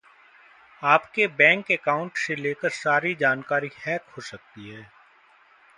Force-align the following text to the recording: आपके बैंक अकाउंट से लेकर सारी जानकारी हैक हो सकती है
आपके 0.83 1.27
बैंक 1.27 1.71
अकाउंट 1.71 2.17
से 2.17 2.35
लेकर 2.35 2.69
सारी 2.69 3.13
जानकारी 3.15 3.69
हैक 3.85 4.05
हो 4.17 4.21
सकती 4.21 4.69
है 4.69 4.89